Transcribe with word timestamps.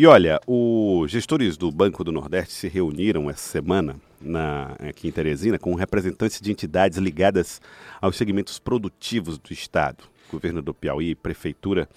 E 0.00 0.06
olha, 0.06 0.40
os 0.46 1.10
gestores 1.10 1.56
do 1.56 1.72
Banco 1.72 2.04
do 2.04 2.12
Nordeste 2.12 2.54
se 2.54 2.68
reuniram 2.68 3.28
essa 3.28 3.50
semana 3.50 3.96
na, 4.20 4.76
aqui 4.78 5.08
em 5.08 5.10
Teresina 5.10 5.58
com 5.58 5.74
representantes 5.74 6.40
de 6.40 6.52
entidades 6.52 6.98
ligadas 6.98 7.60
aos 8.00 8.14
segmentos 8.14 8.60
produtivos 8.60 9.38
do 9.38 9.52
Estado, 9.52 10.04
governo 10.30 10.62
do 10.62 10.72
Piauí, 10.72 11.16
prefeitura 11.16 11.88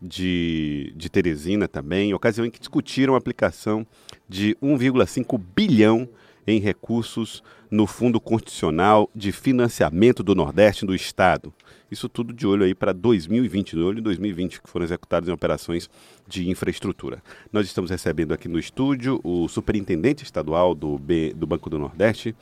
de, 0.00 0.92
de 0.94 1.10
Teresina 1.10 1.66
também, 1.66 2.14
ocasião 2.14 2.46
em 2.46 2.52
que 2.52 2.60
discutiram 2.60 3.16
a 3.16 3.18
aplicação 3.18 3.84
de 4.28 4.56
1,5 4.62 5.36
bilhão 5.56 6.08
em 6.50 6.60
recursos 6.60 7.42
no 7.70 7.86
Fundo 7.86 8.20
Constitucional 8.20 9.08
de 9.14 9.30
Financiamento 9.32 10.22
do 10.22 10.34
Nordeste 10.34 10.84
do 10.84 10.94
Estado. 10.94 11.52
Isso 11.90 12.08
tudo 12.08 12.32
de 12.32 12.46
olho 12.46 12.64
aí 12.64 12.74
para 12.74 12.92
2020, 12.92 13.76
de 13.76 13.82
olho 13.82 13.98
em 14.00 14.02
2020, 14.02 14.60
que 14.60 14.68
foram 14.70 14.84
executados 14.84 15.28
em 15.28 15.32
operações 15.32 15.88
de 16.26 16.48
infraestrutura. 16.48 17.22
Nós 17.52 17.66
estamos 17.66 17.90
recebendo 17.90 18.32
aqui 18.32 18.48
no 18.48 18.58
estúdio 18.58 19.20
o 19.24 19.48
superintendente 19.48 20.24
estadual 20.24 20.74
do, 20.74 20.98
B, 20.98 21.32
do 21.34 21.46
Banco 21.46 21.70
do 21.70 21.78
Nordeste, 21.78 22.34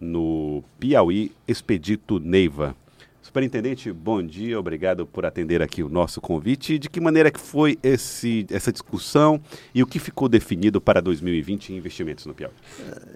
no 0.00 0.62
Piauí, 0.78 1.32
Expedito 1.46 2.18
Neiva. 2.18 2.76
Superintendente, 3.26 3.92
bom 3.92 4.22
dia, 4.22 4.58
obrigado 4.58 5.04
por 5.04 5.26
atender 5.26 5.60
aqui 5.60 5.82
o 5.82 5.88
nosso 5.88 6.20
convite. 6.20 6.78
De 6.78 6.88
que 6.88 7.00
maneira 7.00 7.28
que 7.28 7.40
foi 7.40 7.76
esse, 7.82 8.46
essa 8.48 8.70
discussão 8.70 9.40
e 9.74 9.82
o 9.82 9.86
que 9.86 9.98
ficou 9.98 10.28
definido 10.28 10.80
para 10.80 11.02
2020 11.02 11.72
em 11.72 11.76
investimentos 11.76 12.24
no 12.24 12.32
Piauí? 12.32 12.54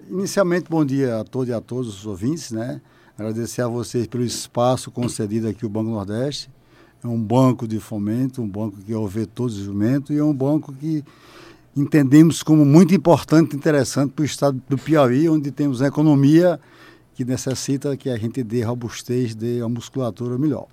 Inicialmente, 0.09 0.69
bom 0.69 0.83
dia 0.83 1.21
a 1.21 1.23
todos 1.23 1.47
e 1.47 1.53
a 1.53 1.61
todos 1.61 1.87
os 1.99 2.05
ouvintes, 2.05 2.51
né? 2.51 2.81
Agradecer 3.17 3.61
a 3.61 3.69
vocês 3.69 4.05
pelo 4.05 4.25
espaço 4.25 4.91
concedido 4.91 5.47
aqui 5.47 5.63
ao 5.63 5.71
Banco 5.71 5.89
Nordeste. 5.89 6.49
É 7.01 7.07
um 7.07 7.23
banco 7.23 7.65
de 7.65 7.79
fomento, 7.79 8.41
um 8.41 8.49
banco 8.49 8.79
que 8.85 8.93
ouve 8.93 9.25
todos 9.25 9.57
os 9.57 9.63
jumentos 9.63 10.13
e 10.13 10.19
é 10.19 10.23
um 10.23 10.33
banco 10.33 10.73
que 10.73 11.05
entendemos 11.73 12.43
como 12.43 12.65
muito 12.65 12.93
importante 12.93 13.53
e 13.53 13.55
interessante 13.55 14.11
para 14.11 14.23
o 14.23 14.25
estado 14.25 14.61
do 14.67 14.77
Piauí, 14.77 15.29
onde 15.29 15.51
temos 15.51 15.79
uma 15.79 15.87
economia 15.87 16.59
que 17.13 17.25
necessita 17.25 17.95
que 17.97 18.09
a 18.09 18.17
gente 18.17 18.43
dê 18.43 18.63
robustez, 18.63 19.35
dê 19.35 19.61
uma 19.61 19.69
musculatura 19.69 20.37
melhor. 20.37 20.67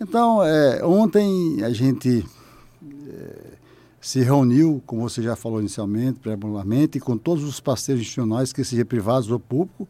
Então, 0.00 0.42
é, 0.42 0.84
ontem 0.84 1.62
a 1.62 1.70
gente 1.70 2.24
é, 3.08 3.56
se 4.00 4.20
reuniu, 4.20 4.82
como 4.86 5.08
você 5.08 5.22
já 5.22 5.34
falou 5.34 5.60
inicialmente, 5.60 6.20
preambularmente, 6.20 7.00
com 7.00 7.16
todos 7.16 7.44
os 7.44 7.60
parceiros 7.60 8.02
institucionais, 8.02 8.52
que 8.52 8.62
sejam 8.62 8.84
privados 8.84 9.30
ou 9.30 9.38
públicos, 9.40 9.86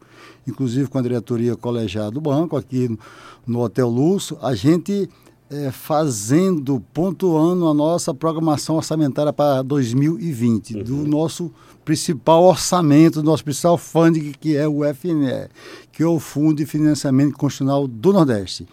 inclusive 0.47 0.89
com 0.89 0.97
a 0.97 1.01
diretoria 1.01 1.55
colegiada 1.55 2.11
do 2.11 2.21
banco, 2.21 2.57
aqui 2.57 2.89
no, 2.89 2.97
no 3.45 3.59
Hotel 3.61 3.89
Luxo, 3.89 4.37
a 4.41 4.55
gente 4.55 5.09
é, 5.49 5.71
fazendo, 5.71 6.83
pontuando 6.93 7.67
a 7.67 7.73
nossa 7.73 8.13
programação 8.13 8.75
orçamentária 8.75 9.31
para 9.31 9.61
2020, 9.61 10.75
uhum. 10.75 10.83
do 10.83 10.95
nosso 11.07 11.51
principal 11.85 12.43
orçamento, 12.43 13.21
do 13.21 13.25
nosso 13.25 13.43
principal 13.43 13.77
fundo, 13.77 14.19
que 14.39 14.57
é 14.57 14.67
o 14.67 14.81
FNE, 14.93 15.49
que 15.91 16.03
é 16.03 16.05
o 16.05 16.19
Fundo 16.19 16.57
de 16.57 16.65
Financiamento 16.65 17.37
Constitucional 17.37 17.87
do 17.87 18.11
Nordeste. 18.11 18.67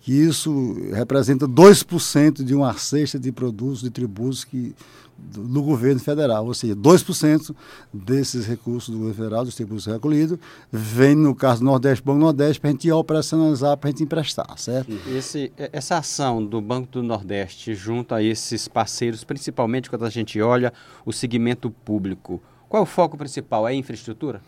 Que 0.00 0.12
isso 0.12 0.76
representa 0.92 1.46
2% 1.46 2.42
de 2.42 2.54
uma 2.54 2.72
cesta 2.74 3.18
de 3.18 3.30
produtos, 3.30 3.82
de 3.82 3.90
tributos 3.90 4.44
que 4.44 4.74
do 5.16 5.62
governo 5.62 6.00
federal, 6.00 6.46
ou 6.46 6.54
seja, 6.54 6.74
2% 6.74 7.54
desses 7.92 8.46
recursos 8.46 8.90
do 8.90 8.98
governo 8.98 9.22
federal, 9.22 9.44
dos 9.44 9.54
tributos 9.54 9.86
recolhidos, 9.86 10.38
vem, 10.70 11.14
no 11.14 11.34
caso 11.34 11.60
do 11.60 11.66
Nordeste, 11.66 12.04
Banco 12.04 12.18
Nordeste, 12.18 12.60
para 12.60 12.70
a 12.70 12.72
gente 12.72 12.90
operacionalizar, 12.90 13.76
para 13.76 13.88
a 13.88 13.90
gente 13.90 14.02
emprestar, 14.02 14.58
certo? 14.58 14.92
Esse, 15.08 15.52
essa 15.56 15.98
ação 15.98 16.44
do 16.44 16.60
Banco 16.60 16.88
do 16.90 17.02
Nordeste 17.02 17.74
junto 17.74 18.14
a 18.14 18.22
esses 18.22 18.68
parceiros, 18.68 19.24
principalmente 19.24 19.88
quando 19.88 20.04
a 20.04 20.10
gente 20.10 20.40
olha 20.40 20.72
o 21.06 21.12
segmento 21.12 21.70
público, 21.70 22.42
qual 22.68 22.80
é 22.80 22.84
o 22.84 22.86
foco 22.86 23.16
principal? 23.16 23.68
É 23.68 23.74
infraestrutura? 23.74 24.40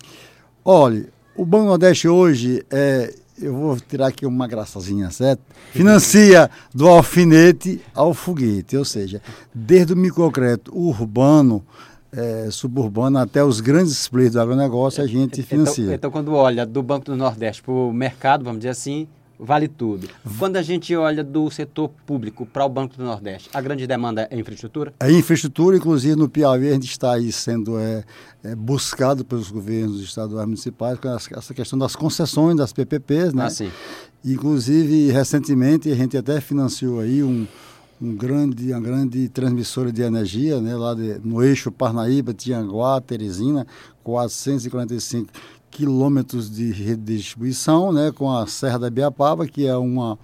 Olha, 0.64 1.12
o 1.36 1.44
Banco 1.44 1.66
Nordeste 1.66 2.08
hoje 2.08 2.64
é 2.70 3.14
eu 3.40 3.52
vou 3.52 3.76
tirar 3.76 4.08
aqui 4.08 4.24
uma 4.24 4.46
graçazinha, 4.46 5.10
certo? 5.10 5.42
Financia 5.72 6.50
do 6.72 6.88
alfinete 6.88 7.80
ao 7.94 8.14
foguete, 8.14 8.76
ou 8.76 8.84
seja, 8.84 9.20
desde 9.52 9.92
o 9.92 9.96
microcrédito 9.96 10.76
urbano, 10.76 11.64
é, 12.12 12.48
suburbano 12.50 13.18
até 13.18 13.42
os 13.42 13.60
grandes 13.60 14.06
players 14.06 14.34
do 14.34 14.40
agronegócio, 14.40 15.02
a 15.02 15.06
gente 15.06 15.40
então, 15.40 15.44
financia. 15.44 15.84
Então, 15.84 15.94
então, 15.94 16.10
quando 16.10 16.32
olha 16.32 16.64
do 16.64 16.82
Banco 16.82 17.06
do 17.06 17.16
Nordeste 17.16 17.62
para 17.62 17.72
o 17.72 17.92
mercado, 17.92 18.44
vamos 18.44 18.60
dizer 18.60 18.70
assim, 18.70 19.08
vale 19.38 19.68
tudo. 19.68 20.08
Quando 20.38 20.56
a 20.56 20.62
gente 20.62 20.94
olha 20.94 21.22
do 21.24 21.50
setor 21.50 21.90
público 22.06 22.46
para 22.46 22.64
o 22.64 22.68
Banco 22.68 22.96
do 22.96 23.04
Nordeste, 23.04 23.48
a 23.52 23.60
grande 23.60 23.86
demanda 23.86 24.28
é 24.30 24.38
infraestrutura? 24.38 24.94
É 25.00 25.10
infraestrutura, 25.10 25.76
inclusive 25.76 26.16
no 26.16 26.28
Piauí 26.28 26.68
a 26.68 26.74
gente 26.74 26.90
está 26.90 27.14
aí 27.14 27.30
sendo 27.32 27.78
é, 27.78 28.04
é, 28.42 28.54
buscado 28.54 29.24
pelos 29.24 29.50
governos 29.50 30.00
estaduais 30.00 30.44
e 30.44 30.46
municipais 30.46 30.98
com 30.98 31.08
essa 31.08 31.54
questão 31.54 31.78
das 31.78 31.96
concessões, 31.96 32.56
das 32.56 32.72
PPPs, 32.72 33.32
né? 33.32 33.44
Ah, 33.46 33.50
sim. 33.50 33.70
Inclusive, 34.24 35.10
recentemente, 35.10 35.90
a 35.90 35.94
gente 35.94 36.16
até 36.16 36.40
financiou 36.40 37.00
aí 37.00 37.22
um, 37.22 37.46
um 38.00 38.14
grande, 38.14 38.72
uma 38.72 38.80
grande 38.80 39.28
transmissora 39.28 39.92
de 39.92 40.02
energia, 40.02 40.60
né? 40.60 40.74
Lá 40.76 40.94
de, 40.94 41.20
no 41.22 41.42
eixo 41.42 41.70
Parnaíba, 41.70 42.32
Tianguá, 42.32 43.00
Teresina, 43.00 43.66
445 44.02 45.30
quilômetros 45.74 46.48
de 46.48 46.70
rede 46.70 47.02
de 47.02 47.16
distribuição, 47.16 47.92
né? 47.92 48.12
Com 48.12 48.30
a 48.30 48.46
Serra 48.46 48.78
da 48.78 48.88
Biapaba, 48.88 49.44
que 49.46 49.66
é 49.66 49.76
uma 49.76 50.16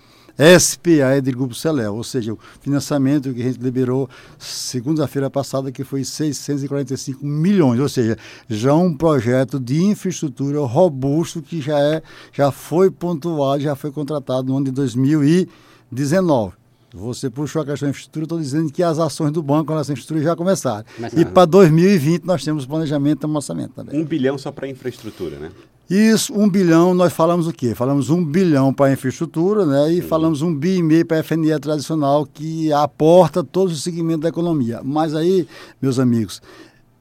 SPA 0.58 1.20
de 1.22 1.32
Grupo 1.32 1.54
Celel, 1.54 1.94
ou 1.94 2.04
seja, 2.04 2.32
o 2.32 2.38
financiamento 2.60 3.34
que 3.34 3.42
a 3.42 3.44
gente 3.44 3.60
liberou 3.60 4.08
segunda-feira 4.38 5.28
passada, 5.28 5.70
que 5.70 5.84
foi 5.84 6.02
645 6.02 7.26
milhões, 7.26 7.78
ou 7.78 7.88
seja, 7.88 8.16
já 8.48 8.74
um 8.74 8.96
projeto 8.96 9.60
de 9.60 9.82
infraestrutura 9.82 10.60
robusto 10.60 11.42
que 11.42 11.60
já, 11.60 11.78
é, 11.78 12.02
já 12.32 12.50
foi 12.50 12.90
pontuado, 12.90 13.62
já 13.62 13.74
foi 13.74 13.90
contratado 13.90 14.48
no 14.48 14.56
ano 14.56 14.66
de 14.66 14.70
2019. 14.70 16.59
Você 16.92 17.30
puxou 17.30 17.62
a 17.62 17.64
questão 17.64 17.86
da 17.86 17.90
infraestrutura, 17.90 18.24
estou 18.24 18.38
dizendo 18.38 18.72
que 18.72 18.82
as 18.82 18.98
ações 18.98 19.30
do 19.32 19.42
banco 19.42 19.74
nessa 19.74 19.92
infraestrutura 19.92 20.24
já 20.24 20.36
começaram. 20.36 20.84
e 21.16 21.24
para 21.24 21.44
2020 21.44 22.24
nós 22.24 22.44
temos 22.44 22.66
planejamento 22.66 23.26
e 23.26 23.30
orçamento 23.30 23.74
também. 23.74 24.00
Um 24.00 24.04
bilhão 24.04 24.36
só 24.36 24.50
para 24.50 24.68
infraestrutura, 24.68 25.38
né? 25.38 25.50
Isso, 25.88 26.32
um 26.32 26.48
bilhão, 26.48 26.94
nós 26.94 27.12
falamos 27.12 27.48
o 27.48 27.52
quê? 27.52 27.74
Falamos 27.74 28.10
um 28.10 28.24
bilhão 28.24 28.72
para 28.72 28.86
a 28.86 28.92
infraestrutura, 28.92 29.66
né? 29.66 29.92
E 29.92 30.00
falamos 30.00 30.40
um 30.40 30.54
bi 30.54 30.76
e 30.76 30.82
meio 30.84 31.04
para 31.04 31.18
a 31.18 31.22
FNE 31.22 31.58
tradicional, 31.58 32.24
que 32.24 32.72
aporta 32.72 33.42
todos 33.42 33.72
os 33.72 33.82
segmentos 33.82 34.20
da 34.20 34.28
economia. 34.28 34.80
Mas 34.84 35.16
aí, 35.16 35.48
meus 35.82 35.98
amigos, 35.98 36.40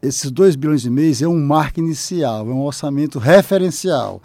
esses 0.02 0.32
dois 0.32 0.56
bilhões 0.56 0.86
e 0.86 0.90
meio 0.90 1.14
é 1.22 1.28
um 1.28 1.40
marco 1.40 1.80
inicial, 1.80 2.48
é 2.48 2.52
um 2.52 2.62
orçamento 2.62 3.20
referencial. 3.20 4.22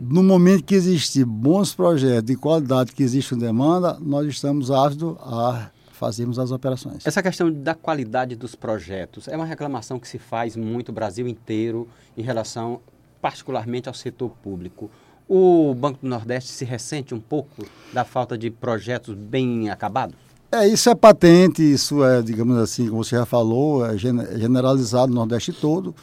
No 0.00 0.22
momento 0.22 0.64
que 0.64 0.74
existir 0.74 1.24
bons 1.24 1.74
projetos 1.74 2.24
de 2.24 2.36
qualidade, 2.36 2.92
que 2.92 3.02
existe 3.02 3.36
demanda, 3.36 3.98
nós 4.00 4.26
estamos 4.26 4.70
ávidos 4.70 5.16
a 5.20 5.70
fazermos 5.92 6.38
as 6.38 6.50
operações. 6.50 7.06
Essa 7.06 7.22
questão 7.22 7.52
da 7.52 7.74
qualidade 7.74 8.36
dos 8.36 8.54
projetos 8.54 9.28
é 9.28 9.36
uma 9.36 9.44
reclamação 9.44 9.98
que 9.98 10.08
se 10.08 10.18
faz 10.18 10.56
muito 10.56 10.88
no 10.88 10.94
Brasil 10.94 11.26
inteiro 11.26 11.88
em 12.16 12.22
relação 12.22 12.80
particularmente 13.20 13.88
ao 13.88 13.94
setor 13.94 14.30
público. 14.42 14.90
O 15.28 15.74
Banco 15.74 15.98
do 16.00 16.08
Nordeste 16.08 16.50
se 16.50 16.64
ressente 16.64 17.14
um 17.14 17.20
pouco 17.20 17.66
da 17.92 18.04
falta 18.04 18.38
de 18.38 18.50
projetos 18.50 19.14
bem 19.14 19.68
acabados? 19.68 20.27
É, 20.50 20.66
isso 20.66 20.88
é 20.88 20.94
patente, 20.94 21.62
isso 21.62 22.02
é, 22.02 22.22
digamos 22.22 22.56
assim, 22.56 22.88
como 22.88 23.04
você 23.04 23.16
já 23.16 23.26
falou, 23.26 23.84
é 23.84 23.98
generalizado 23.98 25.08
no 25.08 25.16
Nordeste 25.16 25.52
todo, 25.52 25.94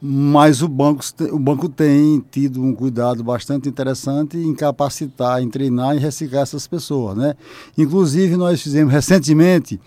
mas 0.00 0.62
o 0.62 0.68
banco, 0.68 1.04
o 1.30 1.38
banco 1.38 1.68
tem 1.68 2.24
tido 2.30 2.62
um 2.62 2.74
cuidado 2.74 3.22
bastante 3.22 3.68
interessante 3.68 4.38
em 4.38 4.54
capacitar, 4.54 5.42
em 5.42 5.50
treinar 5.50 5.94
e 5.94 5.98
reciclar 5.98 6.44
essas 6.44 6.66
pessoas, 6.66 7.14
né? 7.14 7.34
Inclusive, 7.76 8.38
nós 8.38 8.62
fizemos 8.62 8.90
recentemente 8.90 9.78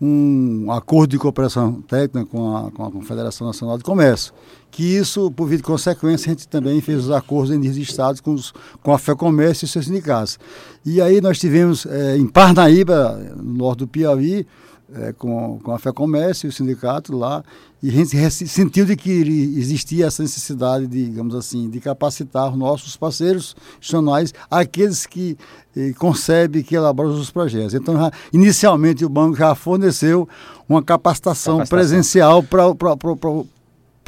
um 0.00 0.70
acordo 0.70 1.10
de 1.10 1.18
cooperação 1.18 1.82
técnica 1.82 2.24
com 2.26 2.56
a, 2.56 2.70
com 2.70 2.84
a 2.84 2.90
Confederação 2.90 3.46
Nacional 3.46 3.76
de 3.76 3.84
Comércio, 3.84 4.32
que 4.70 4.82
isso, 4.82 5.30
por 5.30 5.48
de 5.48 5.62
consequência, 5.62 6.30
a 6.30 6.34
gente 6.34 6.46
também 6.46 6.80
fez 6.80 7.06
os 7.06 7.10
acordos 7.10 7.50
em 7.50 7.60
de 7.60 7.82
estados 7.82 8.20
com, 8.20 8.32
os, 8.32 8.52
com 8.82 8.92
a 8.92 8.98
FEComércio 8.98 9.64
e 9.64 9.68
seus 9.68 9.86
sindicatos. 9.86 10.38
E 10.84 11.00
aí 11.00 11.20
nós 11.20 11.38
tivemos 11.38 11.84
é, 11.86 12.16
em 12.16 12.26
Parnaíba, 12.26 13.18
no 13.36 13.54
norte 13.54 13.80
do 13.80 13.88
Piauí, 13.88 14.46
é, 14.94 15.12
com, 15.12 15.58
com 15.62 15.72
a 15.72 15.78
FEComércio 15.78 16.46
e 16.46 16.50
o 16.50 16.52
sindicato 16.52 17.16
lá, 17.16 17.44
e 17.82 17.90
a 17.90 17.92
gente 17.92 18.30
sentiu 18.30 18.84
de 18.84 18.96
que 18.96 19.10
existia 19.10 20.06
essa 20.06 20.22
necessidade, 20.22 20.86
de, 20.86 21.04
digamos 21.04 21.34
assim, 21.34 21.70
de 21.70 21.78
capacitar 21.78 22.50
os 22.50 22.56
nossos 22.56 22.96
parceiros 22.96 23.54
institucionais, 23.74 24.34
aqueles 24.50 25.06
que 25.06 25.36
eh, 25.76 25.92
concebem, 25.96 26.62
que 26.62 26.74
elaboram 26.74 27.10
os 27.10 27.30
projetos. 27.30 27.74
Então, 27.74 27.96
já, 27.96 28.10
inicialmente, 28.32 29.04
o 29.04 29.08
banco 29.08 29.36
já 29.36 29.54
forneceu 29.54 30.28
uma 30.68 30.82
capacitação, 30.82 31.58
capacitação. 31.58 31.78
presencial 31.78 32.42
para 32.42 32.96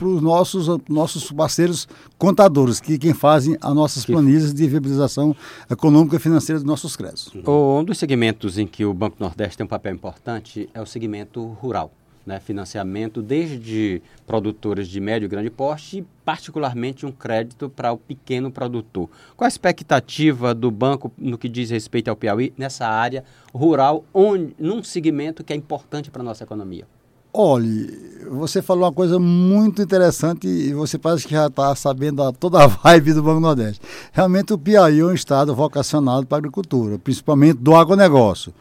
para 0.00 0.08
os 0.08 0.22
nossos, 0.22 0.66
nossos 0.88 1.30
parceiros 1.30 1.86
contadores, 2.16 2.80
que 2.80 2.98
quem 2.98 3.12
fazem 3.12 3.58
as 3.60 3.74
nossas 3.74 4.06
planilhas 4.06 4.54
de 4.54 4.66
viabilização 4.66 5.36
econômica 5.70 6.16
e 6.16 6.18
financeira 6.18 6.58
dos 6.58 6.66
nossos 6.66 6.96
créditos. 6.96 7.30
Um 7.46 7.84
dos 7.84 7.98
segmentos 7.98 8.56
em 8.56 8.66
que 8.66 8.82
o 8.82 8.94
Banco 8.94 9.18
Nordeste 9.20 9.58
tem 9.58 9.66
um 9.66 9.68
papel 9.68 9.92
importante 9.92 10.70
é 10.72 10.80
o 10.80 10.86
segmento 10.86 11.44
rural. 11.60 11.92
né, 12.24 12.38
financiamento 12.38 13.22
desde 13.22 14.02
produtores 14.26 14.88
de 14.88 15.00
médio 15.00 15.26
e 15.26 15.28
grande 15.28 15.50
porte 15.50 15.98
e 15.98 16.06
particularmente 16.24 17.04
um 17.06 17.10
crédito 17.10 17.68
para 17.68 17.92
o 17.92 17.98
pequeno 17.98 18.50
produtor. 18.50 19.08
Qual 19.36 19.46
a 19.46 19.48
expectativa 19.48 20.54
do 20.54 20.70
banco 20.70 21.10
no 21.18 21.38
que 21.38 21.48
diz 21.48 21.70
respeito 21.70 22.08
ao 22.08 22.16
Piauí 22.16 22.52
nessa 22.56 22.86
área 22.86 23.24
rural, 23.52 24.04
onde, 24.12 24.54
num 24.58 24.82
segmento 24.82 25.42
que 25.42 25.52
é 25.52 25.56
importante 25.56 26.10
para 26.10 26.22
a 26.22 26.24
nossa 26.24 26.44
economia? 26.44 26.86
Olhe, 27.32 28.10
você 28.30 28.60
falou 28.62 28.84
uma 28.84 28.92
coisa 28.92 29.18
muito 29.18 29.82
interessante 29.82 30.46
e 30.46 30.72
você 30.72 30.98
parece 30.98 31.26
que 31.26 31.34
já 31.34 31.46
está 31.46 31.74
sabendo 31.74 32.22
a, 32.22 32.32
toda 32.32 32.62
a 32.62 32.66
vibe 32.84 33.12
do 33.12 33.22
Banco 33.22 33.40
Nordeste. 33.40 33.80
Realmente 34.12 34.52
o 34.52 34.58
Piauí 34.58 35.00
é 35.00 35.04
um 35.04 35.12
estado 35.12 35.54
vocacionado 35.54 36.26
para 36.26 36.36
a 36.36 36.40
agricultura, 36.40 36.98
principalmente 36.98 37.58
do 37.58 37.74
agronegócio. 37.74 38.52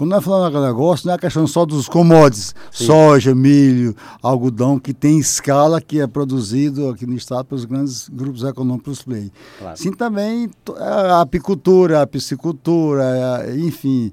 Quando 0.00 0.12
nós 0.12 0.24
falamos 0.24 0.50
de 0.50 0.56
agronegócio, 0.56 1.06
não 1.06 1.14
é 1.14 1.18
questão 1.18 1.46
só 1.46 1.66
dos 1.66 1.86
commodities, 1.86 2.54
Sim. 2.72 2.86
soja, 2.86 3.34
milho, 3.34 3.94
algodão, 4.22 4.78
que 4.78 4.94
tem 4.94 5.18
escala 5.18 5.78
que 5.78 6.00
é 6.00 6.06
produzido 6.06 6.88
aqui 6.88 7.04
no 7.04 7.14
estado 7.14 7.44
pelos 7.44 7.66
grandes 7.66 8.08
grupos 8.08 8.42
econômicos 8.42 9.02
play. 9.02 9.30
Claro. 9.58 9.76
Sim, 9.76 9.92
também 9.92 10.48
a 10.78 11.20
apicultura, 11.20 12.00
a 12.00 12.06
piscicultura, 12.06 13.44
enfim. 13.58 14.10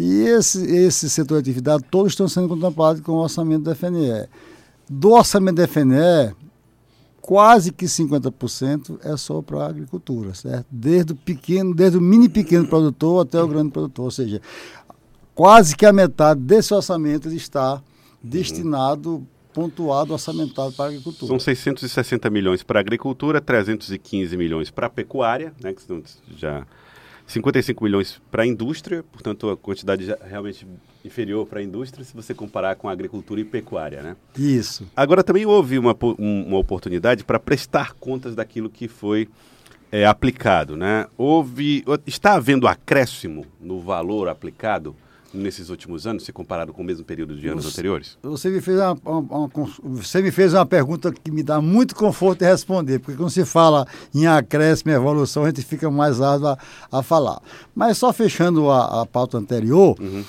E 0.00 0.20
esse, 0.28 0.64
esse 0.64 1.10
setor 1.10 1.42
de 1.42 1.50
atividade, 1.50 1.84
todos 1.90 2.12
estão 2.12 2.28
sendo 2.28 2.46
contemplados 2.48 3.00
com 3.00 3.10
o 3.10 3.16
orçamento 3.16 3.64
da 3.64 3.74
FNE. 3.74 4.28
Do 4.88 5.10
orçamento 5.10 5.56
da 5.56 5.66
FNE, 5.66 6.36
quase 7.20 7.72
que 7.72 7.86
50% 7.86 9.00
é 9.02 9.16
só 9.16 9.42
para 9.42 9.64
a 9.64 9.66
agricultura, 9.66 10.34
certo? 10.34 10.66
Desde 10.70 11.14
o 11.14 11.16
pequeno, 11.16 11.74
desde 11.74 11.98
o 11.98 12.00
mini 12.00 12.28
pequeno 12.28 12.68
produtor 12.68 13.26
até 13.26 13.42
o 13.42 13.48
grande 13.48 13.72
produtor, 13.72 14.04
ou 14.04 14.10
seja, 14.12 14.40
quase 15.34 15.74
que 15.74 15.84
a 15.84 15.92
metade 15.92 16.40
desse 16.42 16.72
orçamento 16.72 17.28
está 17.30 17.82
destinado, 18.22 19.26
pontuado, 19.52 20.12
orçamentado 20.12 20.72
para 20.74 20.84
a 20.84 20.88
agricultura. 20.90 21.26
São 21.26 21.40
660 21.40 22.30
milhões 22.30 22.62
para 22.62 22.78
a 22.78 22.82
agricultura, 22.82 23.40
315 23.40 24.36
milhões 24.36 24.70
para 24.70 24.86
a 24.86 24.90
pecuária, 24.90 25.52
né, 25.60 25.74
que 25.74 25.82
já 26.36 26.64
55 27.28 27.84
milhões 27.84 28.20
para 28.30 28.42
a 28.42 28.46
indústria, 28.46 29.04
portanto 29.12 29.50
a 29.50 29.56
quantidade 29.56 30.06
realmente 30.28 30.66
inferior 31.04 31.46
para 31.46 31.60
a 31.60 31.62
indústria 31.62 32.04
se 32.04 32.14
você 32.14 32.32
comparar 32.32 32.74
com 32.76 32.88
a 32.88 32.92
agricultura 32.92 33.40
e 33.40 33.44
pecuária, 33.44 34.02
né? 34.02 34.16
Isso. 34.36 34.86
Agora 34.96 35.22
também 35.22 35.44
houve 35.44 35.78
uma, 35.78 35.96
uma 36.18 36.58
oportunidade 36.58 37.24
para 37.24 37.38
prestar 37.38 37.92
contas 37.94 38.34
daquilo 38.34 38.70
que 38.70 38.88
foi 38.88 39.28
é, 39.92 40.06
aplicado, 40.06 40.76
né? 40.76 41.06
Houve, 41.18 41.84
está 42.06 42.34
havendo 42.34 42.66
acréscimo 42.66 43.46
no 43.60 43.78
valor 43.78 44.28
aplicado 44.28 44.96
nesses 45.32 45.68
últimos 45.68 46.06
anos, 46.06 46.24
se 46.24 46.32
comparado 46.32 46.72
com 46.72 46.82
o 46.82 46.84
mesmo 46.84 47.04
período 47.04 47.36
de 47.36 47.48
anos 47.48 47.64
você, 47.64 47.70
anteriores? 47.70 48.18
Você 48.22 48.50
me, 48.50 48.60
fez 48.60 48.78
uma, 48.78 48.98
uma, 49.04 49.20
uma, 49.20 49.50
você 49.82 50.22
me 50.22 50.30
fez 50.30 50.54
uma 50.54 50.66
pergunta 50.66 51.12
que 51.12 51.30
me 51.30 51.42
dá 51.42 51.60
muito 51.60 51.94
conforto 51.94 52.40
de 52.40 52.46
responder, 52.46 52.98
porque 52.98 53.16
quando 53.16 53.30
se 53.30 53.44
fala 53.44 53.86
em 54.14 54.26
acréscimo 54.26 54.90
e 54.90 54.94
evolução, 54.94 55.44
a 55.44 55.46
gente 55.48 55.62
fica 55.62 55.90
mais 55.90 56.20
árduo 56.20 56.48
a, 56.48 56.58
a 56.90 57.02
falar. 57.02 57.40
Mas 57.74 57.98
só 57.98 58.12
fechando 58.12 58.70
a, 58.70 59.02
a 59.02 59.06
pauta 59.06 59.38
anterior, 59.38 59.96
uhum. 60.00 60.24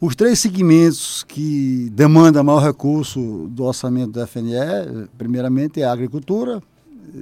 os 0.00 0.14
três 0.14 0.38
segmentos 0.38 1.24
que 1.24 1.90
demandam 1.92 2.44
maior 2.44 2.62
recurso 2.62 3.48
do 3.50 3.64
orçamento 3.64 4.12
da 4.12 4.26
FNE, 4.26 5.08
primeiramente 5.18 5.80
é 5.80 5.84
a 5.84 5.92
agricultura, 5.92 6.62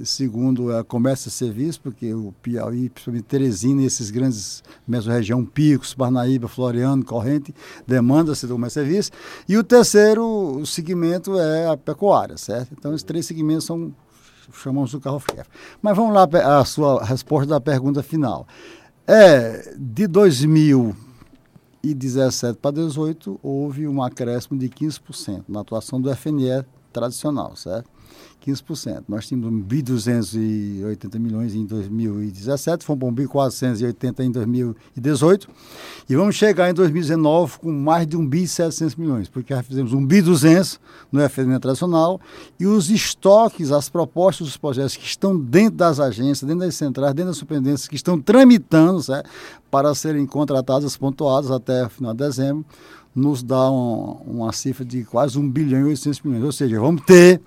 segundo 0.03 0.75
a 0.75 0.83
comércio 0.83 1.27
e 1.27 1.31
serviço, 1.31 1.79
porque 1.81 2.13
o 2.13 2.33
Piauí, 2.41 2.89
principalmente 2.89 3.23
Teresina, 3.23 3.83
esses 3.83 4.09
grandes 4.09 4.63
mesorregião, 4.87 5.45
Picos, 5.45 5.93
Barnaíba, 5.93 6.47
Floriano, 6.47 7.03
Corrente, 7.03 7.53
demanda-se 7.85 8.47
do 8.47 8.53
comércio 8.53 8.81
e 8.81 8.85
serviço. 8.85 9.11
E 9.47 9.57
o 9.57 9.63
terceiro 9.63 10.63
segmento 10.65 11.37
é 11.37 11.67
a 11.67 11.77
pecuária, 11.77 12.37
certo? 12.37 12.73
Então, 12.77 12.93
esses 12.93 13.03
três 13.03 13.25
segmentos 13.25 13.65
são, 13.65 13.93
chamamos 14.53 14.93
o 14.93 14.99
carro-chefe. 14.99 15.49
Mas 15.81 15.95
vamos 15.95 16.13
lá, 16.13 16.27
a 16.59 16.65
sua 16.65 17.03
resposta 17.03 17.47
da 17.47 17.59
pergunta 17.59 18.01
final. 18.01 18.47
É, 19.05 19.75
de 19.77 20.07
2017 20.07 22.59
para 22.59 22.71
2018, 22.71 23.39
houve 23.43 23.87
um 23.87 24.01
acréscimo 24.01 24.57
de 24.57 24.69
15% 24.69 25.43
na 25.49 25.59
atuação 25.61 25.99
do 25.99 26.15
FNE 26.15 26.63
tradicional, 26.93 27.55
certo? 27.55 27.89
15%. 28.45 29.03
Nós 29.07 29.27
tínhamos 29.27 29.51
1.280 29.65 31.19
milhões 31.19 31.53
em 31.53 31.65
2017, 31.65 32.83
fomos 32.83 33.13
para 33.13 33.23
1.480 33.23 34.19
em 34.21 34.31
2018 34.31 35.47
e 36.09 36.15
vamos 36.15 36.35
chegar 36.35 36.69
em 36.69 36.73
2019 36.73 37.59
com 37.59 37.71
mais 37.71 38.07
de 38.07 38.17
1.700 38.17 38.97
milhões, 38.97 39.29
porque 39.29 39.53
já 39.53 39.61
fizemos 39.61 39.93
1.200 39.93 40.79
no 41.11 41.21
FNE 41.29 41.59
tradicional 41.59 42.19
e 42.59 42.65
os 42.65 42.89
estoques, 42.89 43.71
as 43.71 43.89
propostas 43.89 44.47
dos 44.47 44.57
projetos 44.57 44.95
que 44.95 45.05
estão 45.05 45.37
dentro 45.39 45.77
das 45.77 45.99
agências, 45.99 46.47
dentro 46.47 46.65
das 46.65 46.75
centrais, 46.75 47.13
dentro 47.13 47.31
das 47.31 47.37
superintendências, 47.37 47.87
que 47.87 47.95
estão 47.95 48.19
tramitando 48.19 49.01
certo? 49.03 49.29
para 49.69 49.93
serem 49.95 50.25
contratadas, 50.25 50.97
pontuadas 50.97 51.51
até 51.51 51.87
final 51.87 52.13
de 52.13 52.19
dezembro, 52.19 52.65
nos 53.15 53.43
dá 53.43 53.69
uma, 53.69 54.13
uma 54.25 54.51
cifra 54.53 54.85
de 54.85 55.03
quase 55.03 55.37
1 55.37 55.49
bilhão 55.49 55.81
e 55.81 55.83
800 55.85 56.21
milhões. 56.21 56.43
Ou 56.43 56.51
seja, 56.51 56.79
vamos 56.79 57.03
ter 57.03 57.41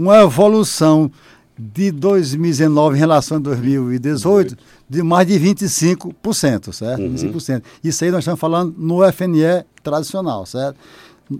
uma 0.00 0.22
evolução 0.22 1.10
de 1.58 1.90
2019 1.90 2.96
em 2.96 2.98
relação 2.98 3.36
a 3.36 3.40
2018 3.40 4.56
de 4.88 5.02
mais 5.02 5.28
de 5.28 5.38
25%, 5.38 6.72
certo? 6.72 7.02
Uhum. 7.02 7.14
25%. 7.14 7.62
Isso 7.84 8.02
aí 8.02 8.10
nós 8.10 8.20
estamos 8.20 8.40
falando 8.40 8.74
no 8.78 9.00
FNE 9.12 9.64
tradicional, 9.82 10.46
certo? 10.46 10.78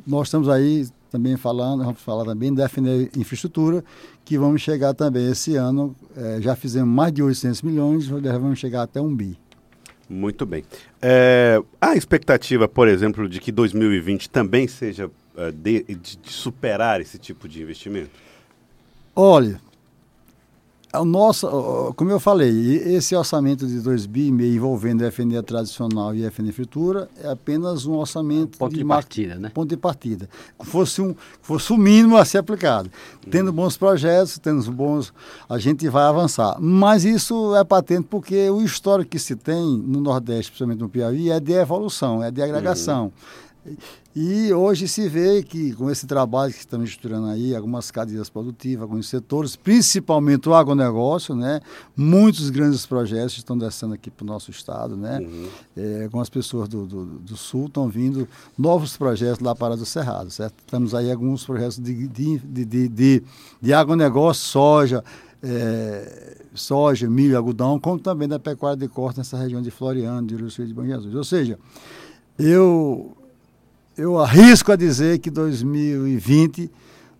Nós 0.07 0.29
estamos 0.29 0.49
aí 0.51 0.87
também 1.11 1.39
falando, 1.39 1.83
vamos 1.83 2.03
falar 2.03 2.25
também 2.27 2.53
do 2.53 2.62
FNE 2.69 3.11
Infraestrutura, 3.17 3.83
que 4.25 4.39
vamos 4.39 4.61
chegar 4.61 4.93
também 4.93 5.31
esse 5.31 5.56
ano, 5.56 5.97
é, 6.15 6.39
já 6.41 6.55
fizemos 6.55 6.89
mais 6.89 7.13
de 7.15 7.23
800 7.23 7.63
milhões, 7.63 8.06
vamos 8.06 8.59
chegar 8.59 8.83
até 8.83 9.01
um 9.01 9.13
bi. 9.13 9.39
Muito 10.09 10.45
bem. 10.45 10.65
É, 11.01 11.61
há 11.81 11.97
expectativa, 11.97 12.69
por 12.69 12.89
exemplo, 12.89 13.27
de 13.27 13.41
que 13.41 13.51
2020 13.51 14.29
também 14.29 14.69
seja 14.69 15.06
uh, 15.06 15.53
de, 15.53 15.83
de 15.83 16.33
superar 16.33 17.01
esse 17.01 17.17
tipo 17.17 17.49
de 17.49 17.63
investimento? 17.63 18.11
Olha, 19.22 19.61
o 20.94 21.05
nosso, 21.05 21.93
como 21.94 22.11
eu 22.11 22.19
falei, 22.19 22.76
esse 22.76 23.14
orçamento 23.14 23.67
de 23.67 23.78
2 23.78 24.06
bi 24.06 24.28
envolvendo 24.28 25.05
FNE 25.12 25.43
tradicional 25.43 26.14
e 26.14 26.28
FNE 26.31 26.50
fritura 26.52 27.06
é 27.22 27.28
apenas 27.28 27.84
um 27.84 27.96
orçamento 27.96 28.56
ponto 28.56 28.72
de, 28.72 28.78
de 28.78 28.84
partida, 28.87 29.34
né? 29.34 29.50
Ponto 29.52 29.69
de 29.69 29.76
partida. 29.76 30.26
Fosse 30.61 31.02
um, 31.02 31.14
fosse 31.43 31.70
o 31.70 31.76
mínimo 31.76 32.17
a 32.17 32.25
ser 32.25 32.38
aplicado. 32.38 32.90
Tendo 33.31 33.53
bons 33.53 33.77
projetos, 33.77 34.39
tendo 34.39 34.72
bons, 34.72 35.12
a 35.46 35.58
gente 35.58 35.86
vai 35.91 36.05
avançar. 36.05 36.56
Mas 36.58 37.05
isso 37.05 37.55
é 37.55 37.62
patente 37.62 38.06
porque 38.08 38.48
o 38.48 38.62
histórico 38.62 39.10
que 39.10 39.19
se 39.19 39.36
tem 39.36 39.62
no 39.62 40.00
Nordeste, 40.00 40.50
principalmente 40.50 40.81
no 40.81 40.89
Piauí, 40.89 41.31
é 41.31 41.39
de 41.39 41.53
evolução, 41.53 42.24
é 42.24 42.31
de 42.31 42.41
agregação. 42.41 43.05
Uhum. 43.05 43.50
E 44.17 44.52
hoje 44.52 44.88
se 44.88 45.08
vê 45.08 45.43
que 45.43 45.72
com 45.74 45.90
esse 45.90 46.06
trabalho 46.06 46.52
que 46.52 46.58
estamos 46.58 46.90
estruturando 46.90 47.26
aí, 47.26 47.55
algumas 47.55 47.90
cadeias 47.90 48.29
produtivas, 48.29 48.82
alguns 48.82 49.08
setores, 49.08 49.55
principalmente 49.55 50.48
o 50.48 50.55
agronegócio, 50.55 51.34
né? 51.34 51.60
Muitos 51.96 52.50
grandes 52.50 52.84
projetos 52.86 53.36
estão 53.36 53.56
descendo 53.56 53.94
aqui 53.94 54.10
para 54.10 54.24
o 54.24 54.26
nosso 54.26 54.50
estado, 54.50 54.96
né? 54.96 55.20
Uhum. 55.20 55.48
É, 55.76 56.05
algumas 56.05 56.29
pessoas 56.29 56.69
do, 56.69 56.86
do, 56.86 57.05
do, 57.05 57.36
sul 57.36 57.67
estão 57.67 57.88
vindo 57.88 58.26
novos 58.58 58.96
projetos 58.96 59.40
lá 59.40 59.55
para 59.55 59.76
do 59.76 59.84
Cerrado, 59.84 60.31
certo? 60.31 60.55
Temos 60.67 60.94
aí 60.94 61.10
alguns 61.10 61.44
projetos 61.44 61.79
de, 61.79 62.08
de, 62.08 62.38
de, 62.38 62.64
de, 62.64 62.88
de, 62.88 63.22
de 63.60 63.72
agronegócio, 63.72 64.43
soja, 64.43 65.05
é, 65.43 66.36
soja, 66.55 67.08
milho, 67.08 67.36
algodão, 67.36 67.79
como 67.79 67.98
também 67.98 68.26
da 68.26 68.38
pecuária 68.38 68.76
de 68.76 68.88
corte 68.88 69.19
nessa 69.19 69.36
região 69.36 69.62
de 69.62 69.70
Floriano, 69.70 70.26
de 70.26 70.34
Rio 70.34 70.48
de 70.48 70.74
Bom 70.74 70.84
Jesus. 70.84 71.14
Ou 71.14 71.24
seja, 71.24 71.58
eu 72.38 73.17
eu 73.97 74.19
arrisco 74.19 74.73
a 74.73 74.77
dizer 74.77 75.19
que 75.19 75.31
2020 75.31 76.70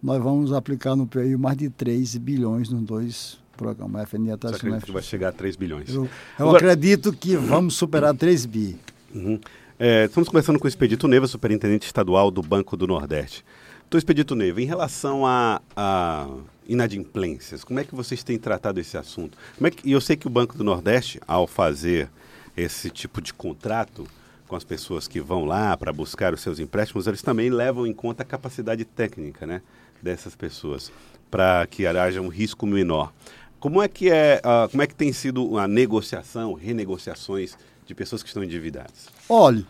nós 0.03 0.23
vamos 0.23 0.53
aplicar 0.53 0.97
no 0.97 1.07
PI 1.07 1.37
mais 1.37 1.57
de 1.57 1.69
3 1.69 2.17
bilhões 2.17 2.71
nos 2.71 2.83
dois 2.83 3.39
programas. 3.57 4.03
A 4.03 4.07
FNI 4.07 4.31
Você 4.31 4.57
acredita 4.57 4.87
que 4.87 4.93
vai 4.93 5.03
chegar 5.03 5.29
a 5.29 5.33
3 5.33 5.57
bilhões? 5.57 5.89
Eu, 5.91 6.05
eu 6.05 6.09
Agora... 6.39 6.59
acredito 6.59 7.13
que 7.13 7.37
vamos 7.37 7.75
superar 7.75 8.15
3 8.15 8.47
bi. 8.47 8.79
Uhum. 9.15 9.39
É, 9.79 10.05
estamos 10.05 10.29
começando 10.29 10.59
com 10.59 10.67
o 10.67 10.69
Expedito 10.69 11.07
Neva, 11.09 11.27
superintendente 11.27 11.87
estadual 11.87 12.31
do 12.31 12.43
Banco 12.43 12.77
do 12.77 12.87
Nordeste. 12.87 13.45
Então, 13.87 13.99
Expedito 13.99 14.35
Neva, 14.35 14.63
em 14.63 14.67
relação 14.67 15.27
a, 15.27 15.61
a, 15.77 16.29
inadimplências, 16.69 17.65
como 17.65 17.81
é 17.81 17.85
que 17.85 17.95
vocês 17.95 18.23
têm 18.23 18.39
tratado 18.39 18.79
esse 18.79 18.97
assunto? 18.97 19.37
Como 19.57 19.67
é 19.67 19.71
que, 19.71 19.89
e 19.89 19.93
eu 19.93 20.01
sei 20.01 20.17
que 20.17 20.27
o 20.27 20.31
Banco 20.31 20.57
do 20.57 20.63
Nordeste, 20.63 21.21
ao 21.27 21.47
fazer 21.47 22.09
esse 22.57 22.89
tipo 22.91 23.21
de 23.21 23.35
contrato, 23.35 24.07
com 24.51 24.57
as 24.57 24.65
pessoas 24.65 25.07
que 25.07 25.21
vão 25.21 25.45
lá 25.45 25.77
para 25.77 25.93
buscar 25.93 26.35
os 26.35 26.41
seus 26.41 26.59
empréstimos, 26.59 27.07
eles 27.07 27.23
também 27.23 27.51
levam 27.51 27.87
em 27.87 27.93
conta 27.93 28.25
a 28.25 28.27
capacidade 28.27 28.85
técnica 28.85 29.47
né, 29.47 29.63
dessas 30.03 30.35
pessoas, 30.35 30.91
para 31.31 31.65
que 31.69 31.87
haja 31.87 32.21
um 32.21 32.27
risco 32.27 32.67
menor. 32.67 33.13
Como 33.61 33.81
é 33.81 33.87
que 33.87 34.11
é, 34.11 34.43
uh, 34.45 34.69
como 34.69 34.83
é 34.83 34.89
que 34.89 34.95
tem 34.97 35.13
sido 35.13 35.57
a 35.57 35.69
negociação, 35.69 36.53
renegociações 36.55 37.57
de 37.87 37.95
pessoas 37.95 38.25
que 38.25 38.29
estão 38.29 38.43
endividadas? 38.43 39.07
Olha, 39.29 39.65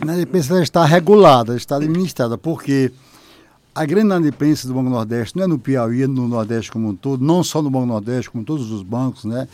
a 0.00 0.04
inadimplência 0.04 0.62
está 0.62 0.82
regulada, 0.86 1.54
está 1.54 1.76
administrada, 1.76 2.38
porque 2.38 2.90
a 3.74 3.84
grande 3.84 4.06
inadimplência 4.06 4.66
do 4.66 4.72
Banco 4.72 4.88
Nordeste 4.88 5.36
não 5.36 5.44
é 5.44 5.46
no 5.46 5.58
Piauí, 5.58 6.04
é 6.04 6.06
no 6.06 6.26
Nordeste 6.26 6.72
como 6.72 6.88
um 6.88 6.96
todo, 6.96 7.22
não 7.22 7.44
só 7.44 7.60
no 7.60 7.68
Banco 7.68 7.84
Nordeste, 7.84 8.30
como 8.30 8.44
todos 8.44 8.70
os 8.70 8.82
bancos, 8.82 9.26
né? 9.26 9.46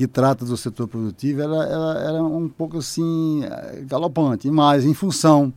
Que 0.00 0.08
trata 0.08 0.46
do 0.46 0.56
setor 0.56 0.88
produtivo, 0.88 1.42
ela 1.42 1.98
era 1.98 2.24
um 2.24 2.48
pouco 2.48 2.78
assim 2.78 3.42
galopante, 3.86 4.50
mas 4.50 4.86
em 4.86 4.94
função 4.94 5.52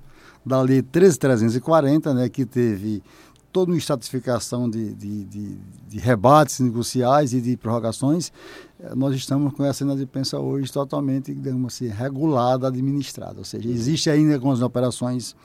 da 0.46 0.62
lei 0.62 0.82
13340, 0.82 2.14
né, 2.14 2.28
que 2.28 2.46
teve 2.46 3.02
toda 3.54 3.72
uma 3.72 3.78
estratificação 3.78 4.70
de, 4.70 4.94
de, 4.96 5.24
de, 5.24 5.58
de, 5.88 5.98
rebates 5.98 6.60
negociais 6.60 7.34
e 7.34 7.40
de 7.40 7.56
prorrogações, 7.56 8.34
eh, 8.82 8.94
nós 8.94 9.16
estamos 9.16 9.54
com 9.54 9.64
essa 9.64 9.86
inadimplência 9.86 10.38
hoje 10.38 10.70
totalmente, 10.70 11.34
digamos 11.34 11.74
assim, 11.74 11.88
regulada, 11.88 12.68
administrada. 12.68 13.38
Ou 13.38 13.46
seja, 13.46 13.70
existe 13.70 14.10
ainda 14.10 14.34
algumas 14.34 14.62
operações 14.62 15.38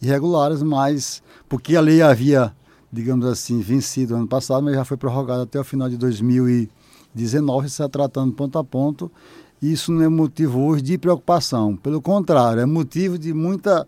irregulares, 0.00 0.62
mas 0.62 1.22
porque 1.50 1.76
a 1.76 1.82
lei 1.82 2.00
havia, 2.00 2.54
digamos 2.90 3.26
assim, 3.26 3.60
vencido 3.60 4.16
ano 4.16 4.26
passado, 4.26 4.62
mas 4.62 4.74
já 4.74 4.86
foi 4.86 4.96
prorrogada 4.96 5.42
até 5.42 5.60
o 5.60 5.64
final 5.64 5.90
de 5.90 5.98
2019, 7.14 7.66
está 7.66 7.88
tratando 7.88 8.32
ponto 8.32 8.58
a 8.58 8.64
ponto. 8.64 9.10
Isso 9.60 9.90
não 9.90 10.02
é 10.02 10.08
motivo 10.08 10.60
hoje 10.60 10.82
de 10.82 10.98
preocupação, 10.98 11.76
pelo 11.76 12.00
contrário, 12.00 12.60
é 12.60 12.66
motivo 12.66 13.18
de 13.18 13.34
muita 13.34 13.84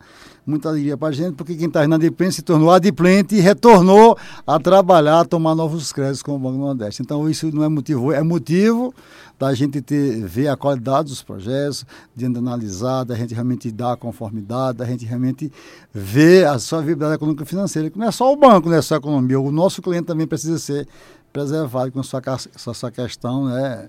muita 0.51 0.69
alegria 0.69 0.97
para 0.97 1.09
a 1.09 1.13
gente, 1.13 1.35
porque 1.35 1.55
quem 1.55 1.69
está 1.69 1.85
inadimplente 1.85 2.35
se 2.35 2.43
tornou 2.43 2.71
adimplente 2.71 3.37
e 3.37 3.41
retornou 3.41 4.19
a 4.47 4.59
trabalhar, 4.59 5.21
a 5.21 5.25
tomar 5.25 5.55
novos 5.55 5.93
créditos 5.93 6.23
com 6.23 6.35
o 6.35 6.39
Banco 6.39 6.57
do 6.57 6.65
Nordeste. 6.65 7.03
Então, 7.03 7.29
isso 7.29 7.55
não 7.55 7.63
é 7.63 7.69
motivo, 7.69 8.13
é 8.13 8.23
motivo 8.23 8.93
da 9.39 9.55
gente 9.55 9.81
ter, 9.81 10.23
ver 10.27 10.49
a 10.49 10.57
qualidade 10.57 11.09
dos 11.09 11.23
projetos, 11.23 11.87
de 12.15 12.27
analisar, 12.27 13.05
da 13.05 13.15
gente 13.15 13.33
realmente 13.33 13.71
dar 13.71 13.97
conformidade, 13.97 14.79
da 14.79 14.85
gente 14.85 15.07
realmente 15.07 15.51
ver 15.95 16.47
a 16.47 16.59
sua 16.59 16.81
viabilidade 16.81 17.15
econômica 17.15 17.45
e 17.45 17.47
financeira, 17.47 17.89
que 17.89 17.99
não 17.99 18.07
é 18.07 18.11
só 18.11 18.31
o 18.31 18.37
banco, 18.37 18.69
não 18.69 18.77
é 18.77 18.83
só 18.83 18.97
a 18.97 18.99
economia, 18.99 19.41
o 19.41 19.51
nosso 19.51 19.81
cliente 19.81 20.05
também 20.05 20.27
precisa 20.27 20.59
ser 20.59 20.87
preservado 21.33 21.93
com 21.93 22.01
a 22.01 22.03
sua, 22.03 22.75
sua 22.75 22.91
questão, 22.91 23.47
né? 23.47 23.89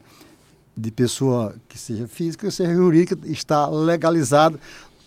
de 0.75 0.91
pessoa 0.91 1.55
que 1.67 1.77
seja 1.77 2.07
física, 2.07 2.47
que 2.47 2.53
seja 2.53 2.73
jurídica, 2.73 3.17
está 3.25 3.67
legalizado 3.67 4.59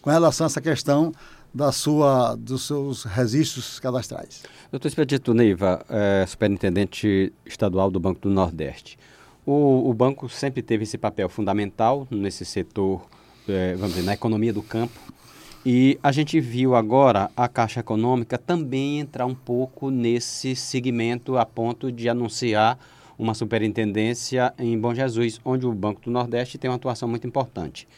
com 0.02 0.10
relação 0.10 0.44
a 0.44 0.48
essa 0.48 0.60
questão 0.60 1.12
da 1.52 1.70
sua, 1.70 2.34
dos 2.34 2.66
seus 2.66 3.04
registros 3.04 3.78
cadastrais. 3.78 4.42
Doutor 4.70 4.88
Expedito 4.88 5.32
Neiva, 5.32 5.84
é, 5.88 6.24
superintendente 6.26 7.32
estadual 7.46 7.90
do 7.90 8.00
Banco 8.00 8.20
do 8.20 8.28
Nordeste. 8.28 8.98
O, 9.46 9.88
o, 9.88 9.94
banco 9.94 10.28
sempre 10.28 10.62
teve 10.62 10.84
esse 10.84 10.98
papel 10.98 11.28
fundamental 11.28 12.08
nesse 12.10 12.44
setor, 12.44 13.06
é, 13.48 13.74
vamos 13.74 13.94
dizer, 13.94 14.04
na 14.04 14.14
economia 14.14 14.52
do 14.52 14.62
campo. 14.62 14.98
E 15.66 15.98
a 16.02 16.12
gente 16.12 16.38
viu 16.40 16.74
agora 16.74 17.30
a 17.34 17.48
Caixa 17.48 17.80
Econômica 17.80 18.36
também 18.36 19.00
entrar 19.00 19.24
um 19.24 19.34
pouco 19.34 19.90
nesse 19.90 20.54
segmento 20.54 21.38
a 21.38 21.46
ponto 21.46 21.90
de 21.90 22.06
anunciar 22.06 22.78
uma 23.18 23.32
superintendência 23.32 24.52
em 24.58 24.78
Bom 24.78 24.94
Jesus, 24.94 25.40
onde 25.42 25.66
o 25.66 25.72
Banco 25.72 26.02
do 26.02 26.10
Nordeste 26.10 26.58
tem 26.58 26.68
uma 26.68 26.76
atuação 26.76 27.08
muito 27.08 27.26
importante. 27.26 27.88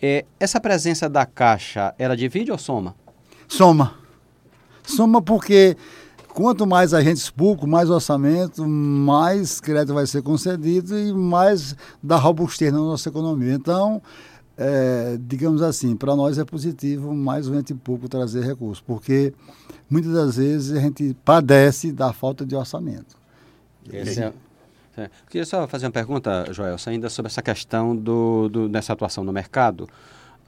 É, 0.00 0.24
essa 0.38 0.58
presença 0.58 1.10
da 1.10 1.26
Caixa, 1.26 1.94
ela 1.98 2.16
divide 2.16 2.50
ou 2.50 2.56
soma? 2.56 2.94
Soma. 3.46 3.96
Soma 4.82 5.20
porque 5.20 5.76
quanto 6.28 6.66
mais 6.66 6.94
agentes 6.94 7.28
públicos, 7.28 7.68
mais 7.68 7.90
orçamento, 7.90 8.66
mais 8.66 9.60
crédito 9.60 9.92
vai 9.92 10.06
ser 10.06 10.22
concedido 10.22 10.98
e 10.98 11.12
mais 11.12 11.76
dá 12.02 12.16
robustez 12.16 12.72
na 12.72 12.78
nossa 12.78 13.10
economia. 13.10 13.52
Então, 13.52 14.00
é, 14.62 15.16
digamos 15.18 15.62
assim, 15.62 15.96
para 15.96 16.14
nós 16.14 16.36
é 16.36 16.44
positivo 16.44 17.14
mais 17.14 17.48
o 17.48 17.54
ente 17.54 17.72
público 17.72 18.10
trazer 18.10 18.44
recursos, 18.44 18.78
porque 18.78 19.32
muitas 19.88 20.12
das 20.12 20.36
vezes 20.36 20.76
a 20.76 20.80
gente 20.82 21.16
padece 21.24 21.90
da 21.90 22.12
falta 22.12 22.44
de 22.44 22.54
orçamento. 22.54 23.16
Esse 23.90 24.22
é, 24.22 24.34
é. 24.98 25.10
Queria 25.30 25.46
só 25.46 25.66
fazer 25.66 25.86
uma 25.86 25.92
pergunta, 25.92 26.44
Joel, 26.52 26.76
ainda 26.86 27.08
sobre 27.08 27.28
essa 27.28 27.40
questão 27.40 27.96
do, 27.96 28.50
do, 28.50 28.68
dessa 28.68 28.92
atuação 28.92 29.24
no 29.24 29.32
mercado. 29.32 29.88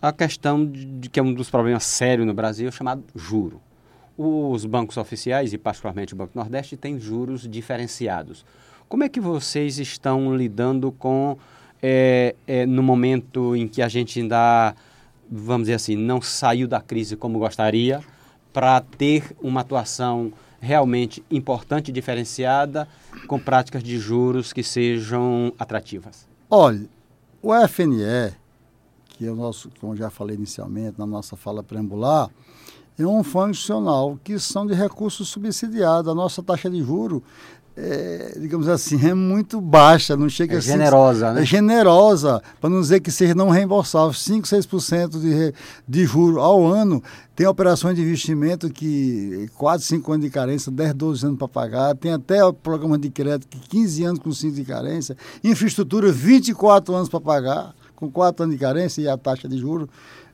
A 0.03 0.13
questão 0.13 0.67
de, 0.67 0.85
de 0.85 1.09
que 1.09 1.19
é 1.19 1.23
um 1.23 1.33
dos 1.33 1.49
problemas 1.49 1.85
sérios 1.85 2.27
no 2.27 2.35
Brasil, 2.35 2.71
chamado 2.71 3.03
juro. 3.17 3.63
Os 4.19 4.67
bancos 4.67 4.99
oficiais, 4.99 5.55
e 5.55 5.59
particularmente 5.59 6.13
o 6.13 6.17
Banco 6.19 6.33
Nordeste, 6.35 6.77
têm 6.77 7.01
juros 7.01 7.49
diferenciados. 7.49 8.45
Como 8.91 9.05
é 9.05 9.09
que 9.09 9.21
vocês 9.21 9.79
estão 9.79 10.37
lidando 10.37 10.93
com, 10.93 11.39
é, 11.83 12.37
é, 12.47 12.65
no 12.65 12.83
momento 12.83 13.57
em 13.57 13.67
que 13.67 13.83
a 13.83 13.89
gente 13.89 14.21
ainda, 14.21 14.75
vamos 15.31 15.63
dizer 15.65 15.75
assim, 15.75 15.97
não 15.97 16.23
saiu 16.23 16.69
da 16.69 16.81
crise 16.81 17.17
como 17.17 17.39
gostaria, 17.39 18.01
para 18.53 18.81
ter 18.81 19.35
uma 19.43 19.63
atuação 19.63 20.33
realmente 20.61 21.25
importante 21.29 21.91
diferenciada 21.91 22.87
com 23.27 23.39
práticas 23.39 23.83
de 23.83 23.99
juros 23.99 24.53
que 24.53 24.63
sejam 24.63 25.53
atrativas? 25.59 26.29
Olha, 26.49 26.89
o 27.43 27.53
FNE, 27.67 28.33
que 29.09 29.27
é 29.27 29.31
o 29.31 29.35
nosso, 29.35 29.71
como 29.81 29.97
já 29.97 30.09
falei 30.09 30.37
inicialmente 30.37 30.95
na 30.99 31.07
nossa 31.07 31.35
fala 31.35 31.63
preambular, 31.63 32.31
é 32.97 33.07
um 33.07 33.25
fundo 33.25 33.51
institucional 33.51 34.19
que 34.23 34.39
são 34.39 34.67
de 34.67 34.75
recursos 34.75 35.29
subsidiados. 35.29 36.09
A 36.11 36.15
nossa 36.15 36.43
taxa 36.43 36.71
de 36.71 36.83
juro 36.83 37.23
é, 37.77 38.37
digamos 38.39 38.69
assim, 38.69 38.99
é 39.07 39.15
muito 39.15 39.61
baixa, 39.61 40.17
não 40.17 40.29
chega 40.29 40.55
é 40.55 40.59
a 40.59 40.61
generosa, 40.61 41.33
né? 41.33 41.43
É 41.43 41.45
generosa, 41.45 42.43
para 42.61 42.69
não 42.69 42.81
dizer 42.81 43.01
que 43.01 43.11
seja 43.11 43.35
não 43.35 43.49
reembolsável, 43.49 44.13
5, 44.13 44.47
6% 44.47 45.21
de, 45.21 45.55
de 45.89 46.07
juro 46.07 46.41
ao 46.41 46.67
ano. 46.67 47.03
Tem 47.35 47.47
operações 47.47 47.97
de 47.97 48.03
investimento 48.03 48.69
que 48.69 49.49
4, 49.57 49.87
5 49.87 50.13
anos 50.13 50.27
de 50.27 50.31
carência, 50.31 50.71
10, 50.71 50.95
12 50.95 51.27
anos 51.27 51.39
para 51.39 51.49
pagar. 51.49 51.97
Tem 51.97 52.13
até 52.13 52.45
o 52.45 52.53
programa 52.53 52.99
de 52.99 53.09
crédito 53.09 53.49
que 53.49 53.59
15 53.71 54.05
anos 54.05 54.19
com 54.19 54.31
5 54.31 54.55
de 54.55 54.65
carência. 54.65 55.17
Infraestrutura, 55.43 56.13
24 56.13 56.95
anos 56.95 57.09
para 57.09 57.21
pagar, 57.21 57.75
com 57.97 58.11
4 58.11 58.45
anos 58.45 58.55
de 58.55 58.61
carência 58.61 59.01
e 59.01 59.09
a 59.09 59.17
taxa 59.17 59.49
de 59.49 59.57
juro 59.57 59.89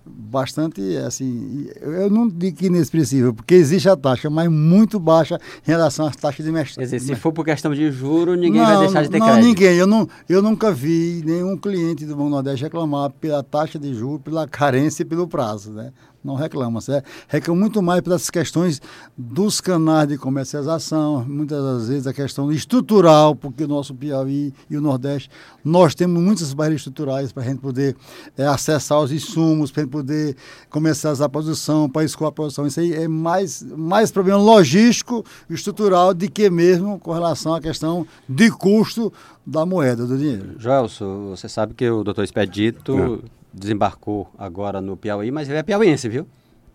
bastante, 0.08 0.96
assim, 0.98 1.68
eu 1.80 2.10
não 2.10 2.28
digo 2.28 2.56
que 2.56 2.66
inexpressível, 2.66 3.32
porque 3.34 3.54
existe 3.54 3.88
a 3.88 3.96
taxa, 3.96 4.28
mas 4.28 4.48
muito 4.48 4.98
baixa 4.98 5.40
em 5.66 5.70
relação 5.70 6.06
às 6.06 6.16
taxas 6.16 6.44
de 6.44 6.52
mercado. 6.52 6.76
Quer 6.76 6.84
dizer, 6.84 7.00
se 7.00 7.14
for 7.14 7.32
por 7.32 7.44
questão 7.44 7.74
de 7.74 7.90
juro, 7.90 8.34
ninguém 8.34 8.60
não, 8.60 8.66
vai 8.66 8.78
deixar 8.78 9.02
de 9.02 9.10
ter 9.10 9.18
não, 9.18 9.26
crédito. 9.26 9.42
Não, 9.42 9.48
ninguém. 9.48 9.76
Eu, 9.76 9.86
não, 9.86 10.08
eu 10.28 10.42
nunca 10.42 10.72
vi 10.72 11.22
nenhum 11.24 11.56
cliente 11.56 12.04
do 12.04 12.16
Banco 12.16 12.30
Nordeste 12.30 12.64
reclamar 12.64 13.10
pela 13.10 13.42
taxa 13.42 13.78
de 13.78 13.94
juros, 13.94 14.22
pela 14.22 14.46
carência 14.46 15.02
e 15.02 15.06
pelo 15.06 15.26
prazo, 15.26 15.72
né? 15.72 15.92
Não 16.22 16.34
reclama, 16.34 16.80
certo? 16.80 17.08
Reclama 17.28 17.60
muito 17.60 17.80
mais 17.80 18.00
pelas 18.00 18.28
questões 18.28 18.80
dos 19.16 19.60
canais 19.60 20.08
de 20.08 20.18
comercialização, 20.18 21.24
muitas 21.24 21.62
das 21.62 21.88
vezes 21.88 22.06
a 22.06 22.12
questão 22.12 22.50
estrutural, 22.52 23.34
porque 23.34 23.64
o 23.64 23.68
nosso 23.68 23.94
Piauí 23.94 24.52
e 24.68 24.76
o 24.76 24.80
Nordeste, 24.80 25.30
nós 25.64 25.94
temos 25.94 26.22
muitas 26.22 26.52
barreiras 26.52 26.80
estruturais 26.80 27.32
para 27.32 27.42
a 27.42 27.46
gente 27.46 27.60
poder 27.60 27.96
é, 28.36 28.46
acessar 28.46 29.00
os 29.00 29.12
insumos, 29.12 29.70
para 29.70 29.82
a 29.82 29.84
gente 29.84 29.92
poder 29.92 30.36
comercializar 30.68 31.26
a 31.26 31.28
produção, 31.28 31.88
para 31.88 32.04
escoar 32.04 32.28
a 32.30 32.32
produção. 32.32 32.66
Isso 32.66 32.80
aí 32.80 32.92
é 32.92 33.08
mais, 33.08 33.62
mais 33.62 34.10
problema 34.10 34.38
logístico, 34.38 35.24
estrutural, 35.48 36.12
de 36.12 36.28
que 36.28 36.50
mesmo 36.50 36.98
com 36.98 37.12
relação 37.12 37.54
à 37.54 37.60
questão 37.60 38.06
de 38.28 38.50
custo 38.50 39.12
da 39.46 39.64
moeda, 39.64 40.06
do 40.06 40.18
dinheiro. 40.18 40.56
Joelson, 40.58 41.30
você 41.30 41.48
sabe 41.48 41.74
que 41.74 41.88
o 41.88 42.02
doutor 42.04 42.24
Expedito... 42.24 42.96
Não 42.96 43.37
desembarcou 43.58 44.30
agora 44.38 44.80
no 44.80 44.96
Piauí, 44.96 45.30
mas 45.30 45.48
ele 45.48 45.58
é 45.58 45.62
piauiense, 45.62 46.08
viu? 46.08 46.26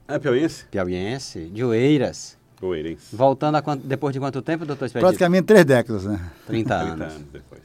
É 0.08 0.20
piauiense? 0.20 0.66
Piauiense, 0.70 1.46
de 1.46 1.64
Oeiras. 1.64 2.38
Oeirense. 2.62 3.16
Voltando 3.16 3.62
quanto, 3.62 3.86
depois 3.86 4.14
de 4.14 4.20
quanto 4.20 4.42
tempo, 4.42 4.66
doutor 4.66 4.86
Expedito? 4.86 5.08
Praticamente 5.08 5.46
três 5.46 5.66
décadas, 5.66 6.06
né? 6.06 6.20
30 6.48 6.74
anos. 6.76 6.96
30 6.96 7.04
anos 7.06 7.28
depois. 7.32 7.62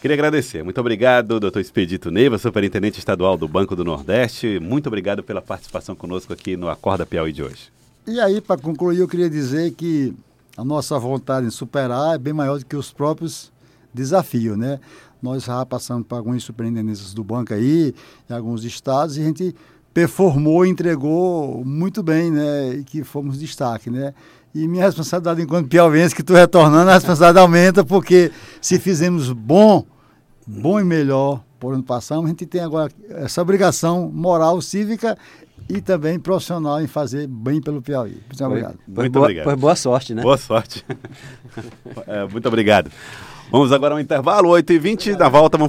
Queria 0.00 0.14
agradecer. 0.14 0.62
Muito 0.62 0.80
obrigado, 0.80 1.38
doutor 1.38 1.60
Expedito 1.60 2.10
Neiva, 2.10 2.38
superintendente 2.38 2.98
estadual 2.98 3.36
do 3.36 3.46
Banco 3.46 3.76
do 3.76 3.84
Nordeste. 3.84 4.58
Muito 4.60 4.86
obrigado 4.86 5.22
pela 5.22 5.42
participação 5.42 5.94
conosco 5.94 6.32
aqui 6.32 6.56
no 6.56 6.68
Acorda 6.70 7.04
Piauí 7.04 7.32
de 7.32 7.42
hoje. 7.42 7.70
E 8.06 8.18
aí, 8.18 8.40
para 8.40 8.60
concluir, 8.60 9.00
eu 9.00 9.08
queria 9.08 9.28
dizer 9.28 9.72
que 9.72 10.14
a 10.56 10.64
nossa 10.64 10.98
vontade 10.98 11.46
em 11.46 11.50
superar 11.50 12.14
é 12.14 12.18
bem 12.18 12.32
maior 12.32 12.58
do 12.58 12.64
que 12.64 12.76
os 12.76 12.92
próprios 12.92 13.52
desafios, 13.92 14.56
né? 14.56 14.80
Nós 15.22 15.44
já 15.44 15.64
passamos 15.66 16.06
por 16.06 16.16
algumas 16.16 16.42
superintendências 16.42 17.12
do 17.12 17.22
banco 17.22 17.54
aí, 17.54 17.94
em 18.28 18.34
alguns 18.34 18.64
estados, 18.64 19.16
e 19.16 19.20
a 19.20 19.24
gente 19.24 19.54
performou, 19.92 20.64
entregou 20.64 21.64
muito 21.64 22.02
bem, 22.02 22.30
né? 22.30 22.74
E 22.74 22.84
que 22.84 23.04
fomos 23.04 23.38
destaque, 23.38 23.90
né? 23.90 24.14
E 24.54 24.66
minha 24.66 24.84
responsabilidade 24.84 25.42
enquanto 25.42 25.68
piauiense, 25.68 26.14
que 26.14 26.22
estou 26.22 26.36
retornando, 26.36 26.90
a 26.90 26.94
responsabilidade 26.94 27.38
aumenta, 27.38 27.84
porque 27.84 28.32
se 28.60 28.78
fizemos 28.78 29.30
bom, 29.32 29.84
bom 30.46 30.80
e 30.80 30.84
melhor 30.84 31.42
por 31.58 31.74
onde 31.74 31.84
passamos, 31.84 32.24
a 32.24 32.28
gente 32.28 32.46
tem 32.46 32.62
agora 32.62 32.90
essa 33.10 33.42
obrigação 33.42 34.10
moral, 34.12 34.60
cívica 34.62 35.16
e 35.68 35.80
também 35.80 36.18
profissional 36.18 36.80
em 36.80 36.86
fazer 36.86 37.28
bem 37.28 37.60
pelo 37.60 37.80
Piauí. 37.82 38.18
Muito 38.26 38.44
obrigado. 38.44 38.78
Muito 38.88 39.12
boa, 39.12 39.24
obrigado. 39.26 39.56
boa 39.56 39.76
sorte, 39.76 40.14
né? 40.14 40.22
Boa 40.22 40.38
sorte. 40.38 40.84
é, 42.08 42.26
muito 42.26 42.48
obrigado. 42.48 42.90
Vamos 43.50 43.72
agora 43.72 43.94
ao 43.94 44.00
intervalo, 44.00 44.50
8h20, 44.50 45.18
na 45.18 45.28
volta 45.28 45.58
vamos 45.58 45.68